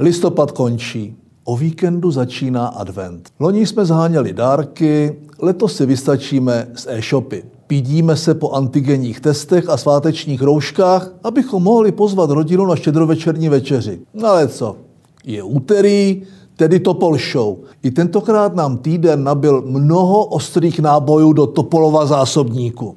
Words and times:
Listopad 0.00 0.52
končí. 0.52 1.16
O 1.44 1.56
víkendu 1.56 2.10
začíná 2.10 2.66
advent. 2.66 3.28
Loni 3.40 3.66
jsme 3.66 3.84
zháněli 3.84 4.32
dárky, 4.32 5.16
letos 5.38 5.76
si 5.76 5.86
vystačíme 5.86 6.68
z 6.74 6.86
e-shopy. 6.90 7.42
Pídíme 7.66 8.16
se 8.16 8.34
po 8.34 8.50
antigenních 8.50 9.20
testech 9.20 9.68
a 9.68 9.76
svátečních 9.76 10.42
rouškách, 10.42 11.12
abychom 11.24 11.62
mohli 11.62 11.92
pozvat 11.92 12.30
rodinu 12.30 12.66
na 12.66 12.76
štědrovečerní 12.76 13.48
večeři. 13.48 14.00
Ale 14.24 14.48
co? 14.48 14.76
Je 15.24 15.42
úterý, 15.42 16.22
tedy 16.56 16.80
Topol 16.80 17.18
Show. 17.32 17.56
I 17.82 17.90
tentokrát 17.90 18.56
nám 18.56 18.78
týden 18.78 19.24
nabil 19.24 19.62
mnoho 19.66 20.24
ostrých 20.24 20.80
nábojů 20.80 21.32
do 21.32 21.46
Topolova 21.46 22.06
zásobníku. 22.06 22.96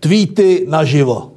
Tweety 0.00 0.66
naživo. 0.68 1.31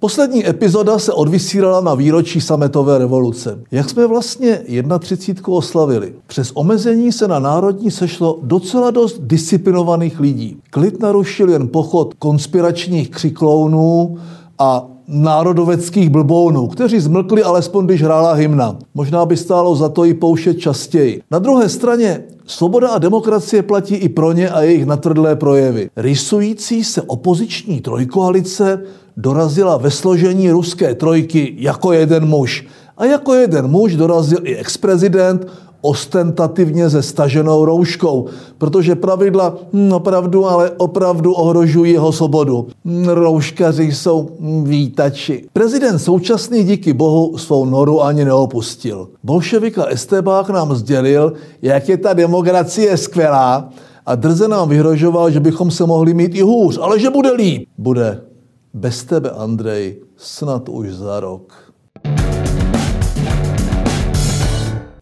Poslední 0.00 0.48
epizoda 0.48 0.98
se 0.98 1.12
odvysílala 1.12 1.80
na 1.80 1.94
výročí 1.94 2.40
sametové 2.40 2.98
revoluce. 2.98 3.58
Jak 3.70 3.90
jsme 3.90 4.06
vlastně 4.06 4.62
31. 4.98 5.48
oslavili? 5.48 6.12
Přes 6.26 6.50
omezení 6.54 7.12
se 7.12 7.28
na 7.28 7.38
národní 7.38 7.90
sešlo 7.90 8.38
docela 8.42 8.90
dost 8.90 9.20
disciplinovaných 9.20 10.20
lidí. 10.20 10.56
Klid 10.70 11.00
narušil 11.00 11.50
jen 11.50 11.68
pochod 11.68 12.14
konspiračních 12.18 13.10
křiklounů 13.10 14.18
a 14.58 14.86
národoveckých 15.08 16.10
blbounů, 16.10 16.66
kteří 16.66 17.00
zmlkli 17.00 17.42
alespoň, 17.42 17.86
když 17.86 18.02
hrála 18.02 18.32
hymna. 18.32 18.78
Možná 18.94 19.26
by 19.26 19.36
stálo 19.36 19.76
za 19.76 19.88
to 19.88 20.04
i 20.04 20.14
poušet 20.14 20.54
častěji. 20.54 21.22
Na 21.30 21.38
druhé 21.38 21.68
straně 21.68 22.24
Svoboda 22.48 22.88
a 22.88 22.98
demokracie 22.98 23.62
platí 23.62 23.94
i 23.94 24.08
pro 24.08 24.32
ně 24.32 24.50
a 24.50 24.62
jejich 24.62 24.86
natvrdlé 24.86 25.36
projevy. 25.36 25.90
Rysující 25.96 26.84
se 26.84 27.02
opoziční 27.02 27.80
trojkoalice 27.80 28.82
dorazila 29.18 29.76
ve 29.76 29.90
složení 29.90 30.50
ruské 30.50 30.94
trojky 30.94 31.54
jako 31.58 31.92
jeden 31.92 32.26
muž. 32.26 32.66
A 32.96 33.04
jako 33.04 33.34
jeden 33.34 33.68
muž 33.68 33.96
dorazil 33.96 34.38
i 34.42 34.56
ex-prezident, 34.56 35.46
ostentativně 35.80 36.90
se 36.90 37.02
staženou 37.02 37.64
rouškou, 37.64 38.26
protože 38.58 38.94
pravidla 38.94 39.56
hm, 39.72 39.92
opravdu, 39.92 40.46
ale 40.46 40.70
opravdu 40.70 41.32
ohrožují 41.32 41.92
jeho 41.92 42.12
svobodu. 42.12 42.66
Hm, 42.84 43.08
rouškaři 43.08 43.84
jsou 43.84 44.28
hm, 44.40 44.64
vítači. 44.64 45.44
Prezident 45.52 45.98
současný 45.98 46.64
díky 46.64 46.92
bohu 46.92 47.38
svou 47.38 47.64
noru 47.64 48.02
ani 48.02 48.24
neopustil. 48.24 49.08
Bolševika 49.24 49.84
Estebák 49.84 50.50
nám 50.50 50.74
sdělil, 50.74 51.32
jak 51.62 51.88
je 51.88 51.96
ta 51.96 52.12
demokracie 52.12 52.96
skvělá 52.96 53.68
a 54.06 54.14
drze 54.14 54.48
nám 54.48 54.68
vyhrožoval, 54.68 55.30
že 55.30 55.40
bychom 55.40 55.70
se 55.70 55.86
mohli 55.86 56.14
mít 56.14 56.34
i 56.34 56.42
hůř, 56.42 56.78
ale 56.82 56.98
že 57.00 57.10
bude 57.10 57.32
líp. 57.32 57.68
Bude. 57.78 58.27
Bez 58.74 59.04
tebe, 59.04 59.30
Andrej, 59.30 60.00
snad 60.16 60.68
už 60.68 60.92
za 60.92 61.20
rok. 61.20 61.52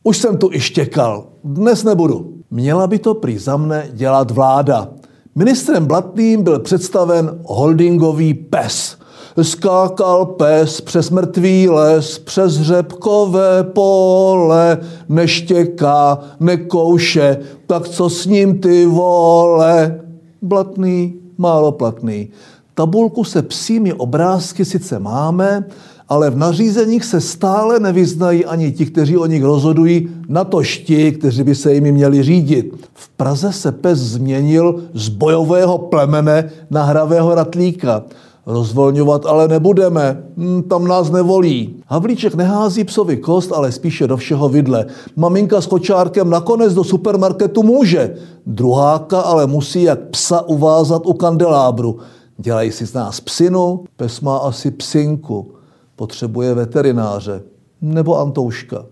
Už 0.03 0.19
jsem 0.19 0.36
tu 0.36 0.50
i 0.53 0.61
štěkal. 0.61 1.27
Dnes 1.45 1.84
nebudu. 1.84 2.34
Měla 2.50 2.86
by 2.86 2.98
to 2.98 3.14
prý 3.14 3.39
za 3.39 3.56
mne 3.56 3.89
dělat 3.92 4.31
vláda. 4.31 4.89
Ministrem 5.34 5.86
Blatným 5.86 6.42
byl 6.42 6.58
představen 6.58 7.41
holdingový 7.45 8.34
pes. 8.34 8.97
Skákal 9.42 10.27
pes 10.27 10.80
přes 10.80 11.11
mrtvý 11.11 11.69
les, 11.69 12.19
přes 12.19 12.61
řepkové 12.61 13.64
pole, 13.64 14.78
neštěká, 15.08 16.19
nekouše, 16.41 17.39
tak 17.67 17.89
co 17.89 18.11
s 18.11 18.27
ním 18.27 18.58
ty 18.61 18.86
vole? 18.86 20.01
Blatný, 20.42 21.14
málo 21.39 21.73
platný. 21.73 22.28
Tabulku 22.77 23.24
se 23.24 23.42
psími 23.42 23.92
obrázky 23.92 24.64
sice 24.64 24.98
máme, 24.98 25.64
ale 26.08 26.30
v 26.30 26.36
nařízeních 26.36 27.05
se 27.05 27.20
stále 27.20 27.80
nevyznají 27.80 28.44
ani 28.44 28.72
ti, 28.72 28.86
kteří 28.86 29.16
o 29.16 29.27
nich 29.27 29.44
rozhodují, 29.44 30.08
na 30.28 30.44
to 30.44 30.62
ti, 30.62 31.12
kteří 31.12 31.42
by 31.42 31.55
se 31.55 31.74
jimi 31.74 31.92
měli 31.92 32.23
řídit. 32.23 32.89
V 32.95 33.08
Praze 33.08 33.52
se 33.52 33.73
pes 33.73 33.98
změnil 33.98 34.83
z 34.95 35.08
bojového 35.08 35.78
plemene 35.78 36.51
na 36.70 36.84
hravého 36.84 37.34
ratlíka. 37.34 38.02
Rozvolňovat 38.46 39.27
ale 39.27 39.48
nebudeme, 39.48 40.22
hm, 40.36 40.62
tam 40.62 40.89
nás 40.89 41.11
nevolí. 41.11 41.77
Havlíček 41.86 42.34
nehází 42.34 42.84
psovi 42.84 43.17
kost, 43.17 43.52
ale 43.52 43.72
spíše 43.72 44.06
do 44.06 44.17
všeho 44.17 44.48
vidle. 44.48 44.86
Maminka 45.17 45.61
s 45.61 45.67
kočárkem 45.67 46.30
nakonec 46.30 46.74
do 46.74 46.84
supermarketu 46.84 47.62
může. 47.62 48.14
Druháka 48.46 49.20
ale 49.20 49.46
musí 49.46 49.83
jak 49.83 50.01
psa 50.01 50.40
uvázat 50.48 51.06
u 51.06 51.12
kandelábru. 51.12 51.98
Dělají 52.39 52.73
si 52.73 52.86
z 52.86 52.95
nás 52.95 53.20
psinu, 53.20 53.85
pes 53.97 54.20
má 54.20 54.36
asi 54.36 54.70
psinku 54.70 55.55
potřebuje 55.97 56.55
veterináře 56.55 57.42
nebo 57.80 58.19
Antouška. 58.19 58.86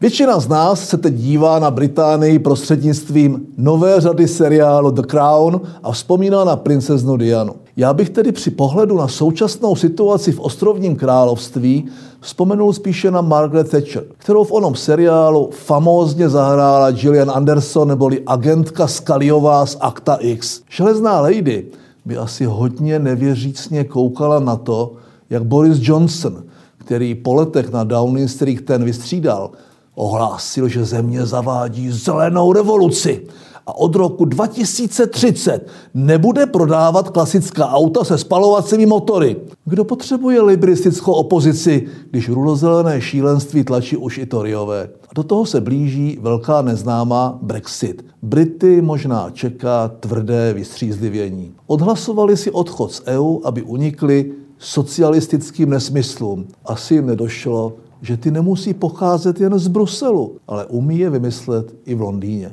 Většina 0.00 0.40
z 0.40 0.48
nás 0.48 0.88
se 0.88 0.96
teď 0.96 1.14
dívá 1.14 1.58
na 1.58 1.70
Británii 1.70 2.38
prostřednictvím 2.38 3.46
nové 3.56 4.00
řady 4.00 4.28
seriálu 4.28 4.90
The 4.90 5.02
Crown 5.02 5.60
a 5.82 5.92
vzpomíná 5.92 6.44
na 6.44 6.56
princeznu 6.56 7.16
Dianu. 7.16 7.54
Já 7.76 7.94
bych 7.94 8.10
tedy 8.10 8.32
při 8.32 8.50
pohledu 8.50 8.96
na 8.96 9.08
současnou 9.08 9.76
situaci 9.76 10.32
v 10.32 10.40
ostrovním 10.40 10.96
království 10.96 11.88
vzpomenul 12.20 12.72
spíše 12.72 13.10
na 13.10 13.20
Margaret 13.20 13.70
Thatcher, 13.70 14.04
kterou 14.18 14.44
v 14.44 14.52
onom 14.52 14.74
seriálu 14.74 15.50
famózně 15.52 16.28
zahrála 16.28 16.90
Gillian 16.90 17.30
Anderson 17.30 17.88
neboli 17.88 18.22
agentka 18.26 18.86
Skaliová 18.86 19.66
z 19.66 19.76
Akta 19.80 20.14
X. 20.20 20.60
Železná 20.70 21.20
lady 21.20 21.66
by 22.04 22.16
asi 22.16 22.44
hodně 22.44 22.98
nevěřícně 22.98 23.84
koukala 23.84 24.40
na 24.40 24.56
to, 24.56 24.92
jak 25.30 25.44
Boris 25.44 25.78
Johnson, 25.80 26.42
který 26.78 27.14
po 27.14 27.34
letech 27.34 27.72
na 27.72 27.84
Downing 27.84 28.30
Street 28.30 28.64
ten 28.64 28.84
vystřídal, 28.84 29.50
ohlásil, 29.94 30.68
že 30.68 30.84
země 30.84 31.26
zavádí 31.26 31.90
zelenou 31.90 32.52
revoluci 32.52 33.26
a 33.66 33.76
od 33.76 33.94
roku 33.94 34.24
2030 34.24 35.66
nebude 35.94 36.46
prodávat 36.46 37.10
klasická 37.10 37.68
auta 37.68 38.04
se 38.04 38.18
spalovacími 38.18 38.86
motory. 38.86 39.36
Kdo 39.64 39.84
potřebuje 39.84 40.42
liberistickou 40.42 41.12
opozici, 41.12 41.86
když 42.10 42.28
rulozelené 42.28 43.00
šílenství 43.00 43.64
tlačí 43.64 43.96
už 43.96 44.18
i 44.18 44.26
Toryové? 44.26 44.88
A 45.08 45.14
do 45.14 45.22
toho 45.22 45.46
se 45.46 45.60
blíží 45.60 46.18
velká 46.20 46.62
neznámá 46.62 47.38
Brexit. 47.42 48.04
Brity 48.22 48.82
možná 48.82 49.30
čeká 49.30 49.88
tvrdé 49.88 50.52
vystřízlivění. 50.52 51.54
Odhlasovali 51.66 52.36
si 52.36 52.50
odchod 52.50 52.92
z 52.92 53.02
EU, 53.06 53.38
aby 53.44 53.62
unikli 53.62 54.32
socialistickým 54.58 55.70
nesmyslům. 55.70 56.46
Asi 56.64 56.94
jim 56.94 57.06
nedošlo, 57.06 57.72
že 58.02 58.16
ty 58.16 58.30
nemusí 58.30 58.74
pocházet 58.74 59.40
jen 59.40 59.58
z 59.58 59.68
Bruselu, 59.68 60.36
ale 60.48 60.66
umí 60.66 60.98
je 60.98 61.10
vymyslet 61.10 61.74
i 61.86 61.94
v 61.94 62.00
Londýně. 62.00 62.52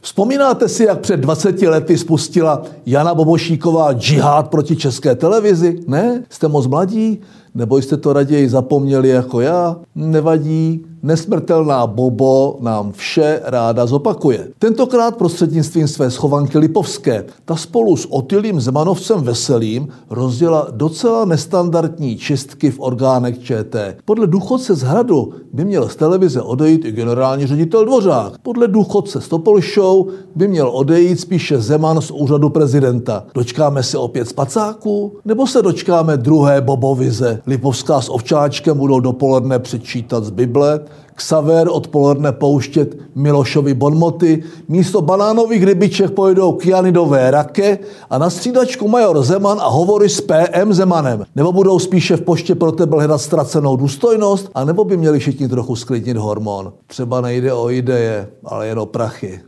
Vzpomínáte 0.00 0.68
si, 0.68 0.84
jak 0.84 1.00
před 1.00 1.20
20 1.20 1.62
lety 1.62 1.98
spustila 1.98 2.62
Jana 2.86 3.14
Bobošíková 3.14 3.92
džihad 3.92 4.50
proti 4.50 4.76
české 4.76 5.14
televizi? 5.14 5.80
Ne? 5.86 6.22
Jste 6.30 6.48
moc 6.48 6.66
mladí? 6.66 7.20
Nebo 7.54 7.78
jste 7.78 7.96
to 7.96 8.12
raději 8.12 8.48
zapomněli 8.48 9.08
jako 9.08 9.40
já? 9.40 9.76
Nevadí, 9.94 10.86
Nesmrtelná 11.02 11.86
Bobo 11.86 12.56
nám 12.60 12.92
vše 12.92 13.40
ráda 13.44 13.86
zopakuje. 13.86 14.48
Tentokrát 14.58 15.16
prostřednictvím 15.16 15.88
své 15.88 16.10
schovanky 16.10 16.58
Lipovské. 16.58 17.24
Ta 17.44 17.56
spolu 17.56 17.96
s 17.96 18.06
Otylým 18.10 18.60
Zemanovcem 18.60 19.20
Veselým 19.20 19.88
rozděla 20.10 20.66
docela 20.70 21.24
nestandardní 21.24 22.16
čistky 22.16 22.70
v 22.70 22.80
orgánech 22.80 23.38
ČT. 23.38 23.96
Podle 24.04 24.26
důchodce 24.26 24.74
z 24.74 24.82
Hradu 24.82 25.32
by 25.52 25.64
měl 25.64 25.88
z 25.88 25.96
televize 25.96 26.42
odejít 26.42 26.84
i 26.84 26.92
generální 26.92 27.46
ředitel 27.46 27.84
Dvořák. 27.84 28.38
Podle 28.42 28.68
důchodce 28.68 29.20
z 29.20 29.28
Topol 29.28 29.60
Show 29.74 30.06
by 30.34 30.48
měl 30.48 30.68
odejít 30.68 31.20
spíše 31.20 31.60
Zeman 31.60 32.00
z 32.00 32.10
úřadu 32.10 32.48
prezidenta. 32.48 33.24
Dočkáme 33.34 33.82
se 33.82 33.98
opět 33.98 34.28
spacáků? 34.28 35.16
Nebo 35.24 35.46
se 35.46 35.62
dočkáme 35.62 36.16
druhé 36.16 36.60
Bobovize? 36.60 37.40
Lipovská 37.46 38.00
s 38.00 38.08
Ovčáčkem 38.08 38.78
budou 38.78 39.00
dopoledne 39.00 39.58
přečítat 39.58 40.24
z 40.24 40.30
Bible, 40.30 40.80
Xaver 41.20 41.68
odpoledne 41.70 42.32
pouštět 42.32 42.96
Milošovi 43.14 43.74
bonmoty, 43.74 44.42
místo 44.68 45.02
banánových 45.02 45.62
rybiček 45.62 46.10
pojedou 46.10 46.52
kyanidové 46.52 47.30
rake 47.30 47.78
a 48.10 48.18
na 48.18 48.30
střídačku 48.30 48.88
major 48.88 49.22
Zeman 49.22 49.60
a 49.60 49.68
hovory 49.68 50.08
s 50.08 50.20
PM 50.20 50.72
Zemanem. 50.72 51.24
Nebo 51.36 51.52
budou 51.52 51.78
spíše 51.78 52.16
v 52.16 52.20
poště 52.20 52.54
pro 52.54 52.72
tebe 52.72 52.96
hledat 52.96 53.18
ztracenou 53.18 53.76
důstojnost, 53.76 54.50
a 54.54 54.64
nebo 54.64 54.84
by 54.84 54.96
měli 54.96 55.18
všichni 55.18 55.48
trochu 55.48 55.76
sklidnit 55.76 56.16
hormon. 56.16 56.72
Třeba 56.86 57.20
nejde 57.20 57.52
o 57.52 57.70
ideje, 57.70 58.28
ale 58.44 58.66
jen 58.66 58.78
o 58.78 58.86
prachy. 58.86 59.40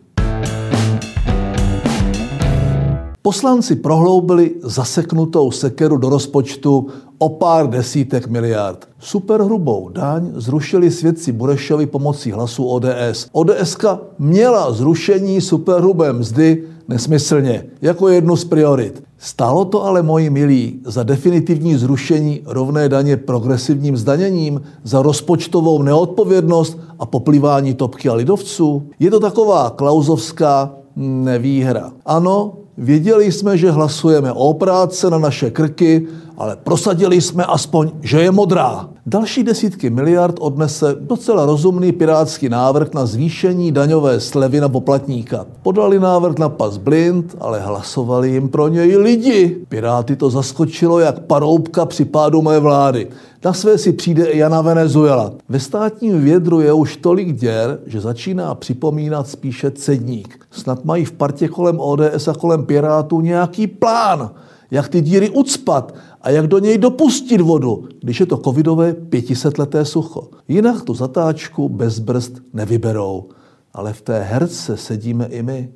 Poslanci 3.23 3.77
prohloubili 3.77 4.55
zaseknutou 4.63 5.51
sekeru 5.51 5.97
do 5.97 6.09
rozpočtu 6.09 6.87
o 7.23 7.29
pár 7.29 7.71
desítek 7.71 8.27
miliard. 8.29 8.89
Superhrubou 8.99 9.89
daň 9.89 10.33
zrušili 10.35 10.91
svědci 10.91 11.33
Burešovi 11.33 11.87
pomocí 11.87 12.31
hlasů 12.31 12.65
ODS. 12.65 13.29
ODSka 13.33 14.01
měla 14.19 14.73
zrušení 14.73 15.41
superhrubé 15.41 16.13
mzdy 16.13 16.65
nesmyslně, 16.89 17.65
jako 17.83 18.09
jednu 18.09 18.37
z 18.37 18.45
priorit. 18.45 19.03
Stálo 19.19 19.65
to 19.65 19.85
ale, 19.85 20.03
moji 20.03 20.31
milí, 20.31 20.81
za 20.85 21.03
definitivní 21.03 21.77
zrušení 21.77 22.41
rovné 22.47 22.89
daně 22.89 23.17
progresivním 23.17 23.97
zdaněním, 23.97 24.63
za 24.85 25.03
rozpočtovou 25.03 25.83
neodpovědnost 25.83 26.79
a 26.99 27.07
poplivání 27.07 27.75
topky 27.75 28.09
a 28.09 28.15
lidovců? 28.15 28.83
Je 28.99 29.11
to 29.11 29.21
taková 29.21 29.71
klauzovská 29.71 30.75
nevýhra. 30.97 31.93
Ano, 32.07 32.53
věděli 32.79 33.33
jsme, 33.33 33.59
že 33.59 33.71
hlasujeme 33.71 34.33
o 34.33 34.55
práce 34.55 35.11
na 35.11 35.19
naše 35.19 35.51
krky, 35.51 36.07
ale 36.43 36.57
prosadili 36.57 37.21
jsme 37.21 37.45
aspoň, 37.45 37.91
že 38.01 38.21
je 38.21 38.31
modrá. 38.31 38.89
Další 39.07 39.43
desítky 39.43 39.91
miliard 39.91 40.37
odnese 40.41 40.97
docela 41.01 41.47
rozumný 41.47 41.93
pirátský 41.93 42.49
návrh 42.49 42.95
na 42.95 43.07
zvýšení 43.07 43.73
daňové 43.73 44.21
slevy 44.21 44.61
na 44.61 44.69
poplatníka. 44.69 45.47
Podali 45.63 46.01
návrh 46.01 46.39
na 46.39 46.49
pas 46.49 46.77
blind, 46.77 47.37
ale 47.41 47.61
hlasovali 47.61 48.31
jim 48.31 48.49
pro 48.49 48.69
něj 48.69 48.97
lidi. 48.97 49.57
Piráty 49.69 50.17
to 50.17 50.31
zaskočilo 50.31 50.99
jak 50.99 51.21
paroubka 51.21 51.87
při 51.87 52.05
pádu 52.05 52.43
mé 52.43 52.59
vlády. 52.59 53.09
Na 53.45 53.53
své 53.53 53.79
si 53.79 53.93
přijde 53.93 54.25
i 54.25 54.39
Jana 54.39 54.63
Venezuela. 54.63 55.33
Ve 55.49 55.61
státním 55.61 56.21
vědru 56.21 56.61
je 56.61 56.73
už 56.73 56.97
tolik 56.97 57.33
děr, 57.33 57.79
že 57.87 58.01
začíná 58.01 58.55
připomínat 58.55 59.29
spíše 59.29 59.71
cedník. 59.71 60.41
Snad 60.51 60.85
mají 60.85 61.05
v 61.05 61.13
partě 61.13 61.49
kolem 61.49 61.81
ODS 61.81 62.29
a 62.29 62.35
kolem 62.35 62.65
Pirátů 62.65 63.21
nějaký 63.21 63.67
plán 63.67 64.31
jak 64.73 64.89
ty 64.89 65.01
díry 65.01 65.31
ucpat 65.31 65.95
a 66.23 66.31
jak 66.31 66.47
do 66.47 66.59
něj 66.59 66.79
dopustit 66.79 67.41
vodu, 67.41 67.85
když 68.01 68.21
je 68.21 68.27
to 68.27 68.37
covidové 68.37 68.95
pětisetleté 68.95 69.85
sucho. 69.85 70.29
Jinak 70.49 70.83
tu 70.83 70.95
zatáčku 70.95 71.69
bez 71.69 71.99
brzd 71.99 72.33
nevyberou. 72.53 73.29
Ale 73.75 73.93
v 73.93 74.03
té 74.03 74.23
herce 74.23 74.77
sedíme 74.77 75.27
i 75.27 75.43
my. 75.43 75.73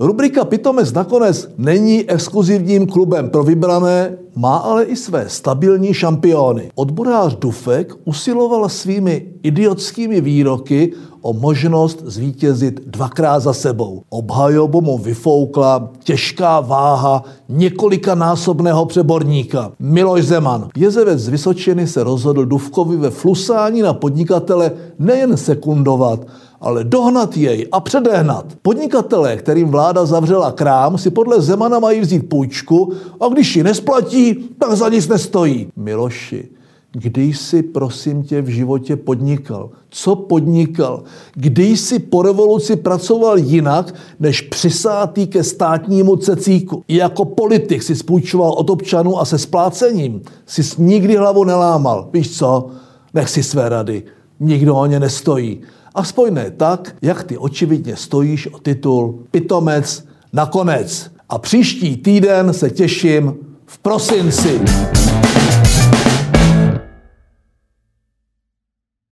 Rubrika 0.00 0.44
Pitomec 0.44 0.92
nakonec 0.92 1.48
není 1.58 2.10
exkluzivním 2.10 2.86
klubem 2.86 3.30
pro 3.30 3.44
vybrané, 3.44 4.18
má 4.36 4.56
ale 4.56 4.84
i 4.84 4.96
své 4.96 5.28
stabilní 5.28 5.94
šampiony. 5.94 6.70
Odborář 6.74 7.36
Dufek 7.36 7.94
usiloval 8.04 8.68
svými 8.68 9.26
idiotskými 9.42 10.20
výroky 10.20 10.92
o 11.22 11.32
možnost 11.32 12.02
zvítězit 12.04 12.80
dvakrát 12.86 13.40
za 13.40 13.52
sebou. 13.52 14.02
Obhajobu 14.10 14.80
mu 14.80 14.98
vyfoukla 14.98 15.90
těžká 16.04 16.60
váha 16.60 17.22
několika 17.48 18.14
násobného 18.14 18.86
přeborníka. 18.86 19.72
Miloš 19.78 20.24
Zeman. 20.24 20.68
Jezevec 20.76 21.20
z 21.20 21.28
Vysočiny 21.28 21.86
se 21.86 22.04
rozhodl 22.04 22.46
Dufkovi 22.46 22.96
ve 22.96 23.10
flusání 23.10 23.82
na 23.82 23.94
podnikatele 23.94 24.72
nejen 24.98 25.36
sekundovat, 25.36 26.20
ale 26.60 26.84
dohnat 26.84 27.36
jej 27.36 27.68
a 27.72 27.80
předehnat. 27.80 28.46
Podnikatelé, 28.62 29.36
kterým 29.36 29.68
vláda 29.68 30.06
zavřela 30.06 30.52
krám, 30.52 30.98
si 30.98 31.10
podle 31.10 31.40
Zemana 31.40 31.78
mají 31.78 32.00
vzít 32.00 32.28
půjčku 32.28 32.92
a 33.20 33.28
když 33.28 33.56
ji 33.56 33.62
nesplatí, 33.62 34.34
tak 34.58 34.76
za 34.76 34.88
nic 34.88 35.08
nestojí. 35.08 35.68
Miloši, 35.76 36.48
Kdy 36.94 37.22
jsi, 37.22 37.62
prosím 37.62 38.22
tě, 38.22 38.42
v 38.42 38.48
životě 38.48 38.96
podnikal? 38.96 39.70
Co 39.90 40.16
podnikal? 40.16 41.02
Kdy 41.34 41.64
jsi 41.64 41.98
po 41.98 42.22
revoluci 42.22 42.76
pracoval 42.76 43.38
jinak, 43.38 43.94
než 44.20 44.40
přisátý 44.40 45.26
ke 45.26 45.44
státnímu 45.44 46.16
cecíku? 46.16 46.84
I 46.88 46.96
jako 46.96 47.24
politik 47.24 47.82
si 47.82 47.96
spůjčoval 47.96 48.52
od 48.52 48.70
občanů 48.70 49.20
a 49.20 49.24
se 49.24 49.38
splácením 49.38 50.22
si 50.46 50.62
nikdy 50.78 51.16
hlavu 51.16 51.44
nelámal. 51.44 52.08
Víš 52.12 52.38
co? 52.38 52.66
Nech 53.14 53.30
si 53.30 53.42
své 53.42 53.68
rady. 53.68 54.02
Nikdo 54.40 54.76
o 54.76 54.86
ně 54.86 55.00
nestojí. 55.00 55.60
Aspoň 55.94 56.34
ne 56.34 56.50
tak, 56.56 56.96
jak 57.02 57.24
ty 57.24 57.38
očividně 57.38 57.96
stojíš 57.96 58.46
o 58.46 58.58
titul 58.58 59.18
pitomec 59.30 60.04
nakonec. 60.32 61.10
A 61.28 61.38
příští 61.38 61.96
týden 61.96 62.52
se 62.52 62.70
těším 62.70 63.34
v 63.66 63.78
prosinci. 63.78 64.60